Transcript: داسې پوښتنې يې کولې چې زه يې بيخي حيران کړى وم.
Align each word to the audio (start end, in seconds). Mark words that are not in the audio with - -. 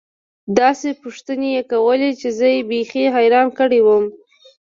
داسې 0.59 0.89
پوښتنې 1.01 1.49
يې 1.55 1.63
کولې 1.71 2.11
چې 2.19 2.27
زه 2.37 2.47
يې 2.55 2.61
بيخي 2.69 3.03
حيران 3.15 3.47
کړى 3.57 3.79
وم. 3.85 4.05